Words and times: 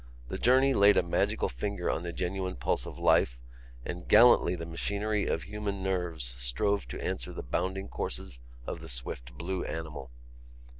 The 0.29 0.39
journey 0.39 0.73
laid 0.73 0.97
a 0.97 1.03
magical 1.03 1.47
finger 1.47 1.87
on 1.87 2.01
the 2.01 2.11
genuine 2.11 2.55
pulse 2.55 2.87
of 2.87 2.97
life 2.97 3.37
and 3.85 4.07
gallantly 4.07 4.55
the 4.55 4.65
machinery 4.65 5.27
of 5.27 5.43
human 5.43 5.83
nerves 5.83 6.35
strove 6.39 6.87
to 6.87 6.99
answer 7.03 7.31
the 7.33 7.43
bounding 7.43 7.87
courses 7.87 8.39
of 8.65 8.79
the 8.81 8.89
swift 8.89 9.31
blue 9.37 9.63
animal. 9.63 10.09